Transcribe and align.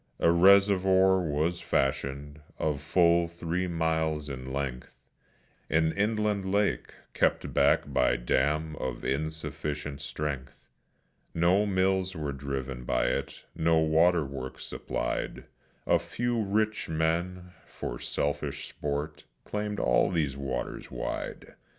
A 0.19 0.31
reservoir 0.31 1.21
was 1.21 1.61
fashioned, 1.61 2.41
of 2.57 2.81
full 2.81 3.27
three 3.27 3.67
miles 3.67 4.29
in 4.29 4.51
length, 4.51 4.97
An 5.69 5.91
inland 5.91 6.51
lake, 6.51 6.95
kept 7.13 7.53
back 7.53 7.83
by 7.85 8.15
dam 8.15 8.75
of 8.77 9.05
insufficient 9.05 10.01
strength; 10.01 10.65
No 11.35 11.67
mills 11.67 12.15
were 12.15 12.31
driven 12.33 12.83
by 12.83 13.09
it; 13.09 13.45
no 13.55 13.77
water 13.77 14.25
works 14.25 14.65
supplied; 14.65 15.43
A 15.85 15.99
few 15.99 16.41
rich 16.41 16.89
men, 16.89 17.51
for 17.67 17.99
selfish 17.99 18.67
sport, 18.69 19.25
claimed 19.43 19.79
all 19.79 20.09
these 20.09 20.35
waters 20.35 20.89
wide. 20.89 21.53